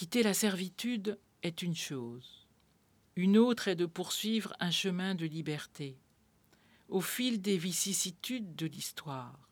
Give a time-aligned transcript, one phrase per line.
[0.00, 2.48] Quitter la servitude est une chose.
[3.16, 5.98] Une autre est de poursuivre un chemin de liberté,
[6.88, 9.50] au fil des vicissitudes de l'histoire.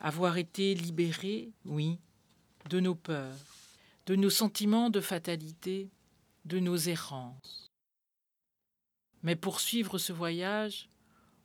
[0.00, 2.00] Avoir été libéré, oui,
[2.68, 3.38] de nos peurs,
[4.06, 5.88] de nos sentiments de fatalité,
[6.44, 7.70] de nos errances.
[9.22, 10.88] Mais poursuivre ce voyage,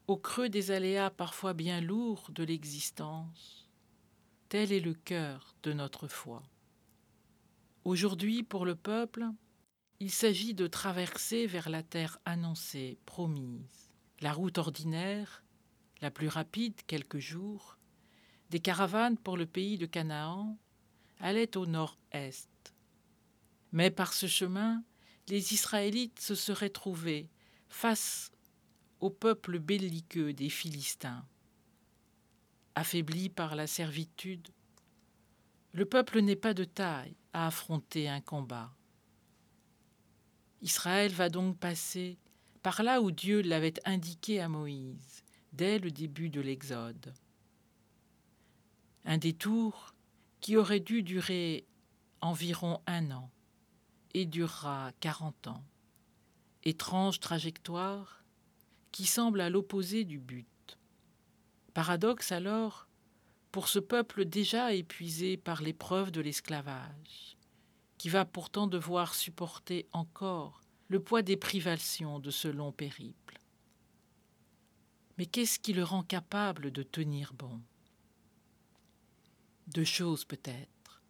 [0.08, 3.70] au creux des aléas parfois bien lourds de l'existence,
[4.50, 6.42] tel est le cœur de notre foi.
[7.90, 9.26] Aujourd'hui, pour le peuple,
[10.00, 13.90] il s'agit de traverser vers la terre annoncée, promise.
[14.22, 15.44] La route ordinaire,
[16.00, 17.80] la plus rapide quelques jours,
[18.52, 20.56] des caravanes pour le pays de Canaan,
[21.20, 22.76] allait au nord-est.
[23.72, 24.84] Mais par ce chemin,
[25.28, 27.28] les Israélites se seraient trouvés
[27.70, 28.32] face
[29.00, 31.26] au peuple belliqueux des Philistins.
[32.76, 34.50] Affaibli par la servitude,
[35.74, 38.74] le peuple n'est pas de taille à affronter un combat.
[40.62, 42.18] Israël va donc passer
[42.62, 47.14] par là où Dieu l'avait indiqué à Moïse dès le début de l'Exode.
[49.06, 49.94] Un détour
[50.42, 51.66] qui aurait dû durer
[52.22, 53.30] environ un an
[54.14, 55.64] et durera quarante ans.
[56.64, 58.24] Étrange trajectoire
[58.92, 60.78] qui semble à l'opposé du but.
[61.74, 62.89] Paradoxe alors
[63.52, 67.38] pour ce peuple déjà épuisé par l'épreuve de l'esclavage,
[67.98, 73.40] qui va pourtant devoir supporter encore le poids des privations de ce long périple.
[75.18, 77.62] Mais qu'est-ce qui le rend capable de tenir bon?
[79.68, 81.04] Deux choses peut-être.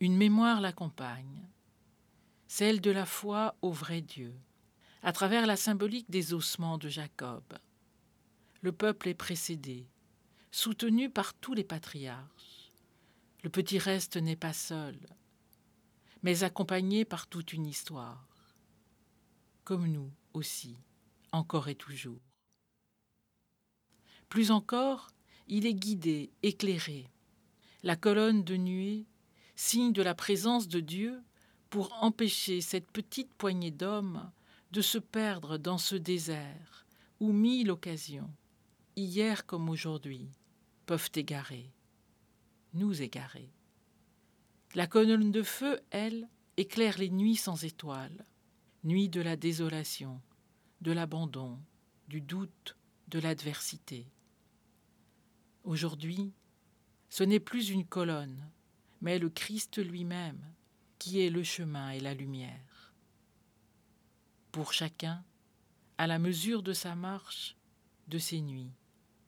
[0.00, 1.46] Une mémoire l'accompagne,
[2.48, 4.34] celle de la foi au vrai Dieu,
[5.02, 7.44] à travers la symbolique des ossements de Jacob.
[8.60, 9.88] Le peuple est précédé,
[10.52, 12.70] soutenu par tous les patriarches.
[13.42, 14.96] Le petit reste n'est pas seul,
[16.22, 18.28] mais accompagné par toute une histoire,
[19.64, 20.76] comme nous aussi,
[21.32, 22.20] encore et toujours.
[24.28, 25.08] Plus encore,
[25.48, 27.10] il est guidé, éclairé.
[27.82, 29.06] La colonne de nuée,
[29.56, 31.22] signe de la présence de Dieu,
[31.70, 34.30] pour empêcher cette petite poignée d'hommes
[34.70, 36.86] de se perdre dans ce désert
[37.20, 38.30] où mille occasions,
[38.96, 40.28] hier comme aujourd'hui,
[40.86, 41.72] peuvent égarer,
[42.74, 43.52] nous égarer.
[44.74, 48.24] La colonne de feu, elle, éclaire les nuits sans étoiles,
[48.84, 50.20] nuits de la désolation,
[50.80, 51.58] de l'abandon,
[52.08, 52.76] du doute,
[53.08, 54.06] de l'adversité.
[55.64, 56.32] Aujourd'hui,
[57.10, 58.50] ce n'est plus une colonne,
[59.00, 60.42] mais le Christ lui-même
[60.98, 62.94] qui est le chemin et la lumière.
[64.52, 65.24] Pour chacun,
[65.98, 67.56] à la mesure de sa marche,
[68.08, 68.72] de ses nuits,